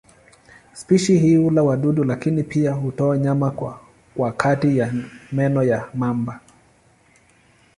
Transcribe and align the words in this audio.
Spishi 0.73 1.17
hii 1.17 1.35
hula 1.35 1.63
wadudu 1.63 2.03
lakini 2.03 2.43
pia 2.43 2.71
hutoa 2.73 3.17
nyama 3.17 3.77
kwa 4.15 4.31
kati 4.31 4.77
ya 4.77 4.93
meno 5.31 5.63
ya 5.63 5.89
mamba. 5.93 6.39